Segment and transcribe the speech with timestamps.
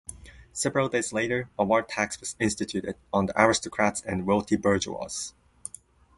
[0.51, 5.31] Several days later, a war tax was instituted on the aristocrats and wealthy bourgeois.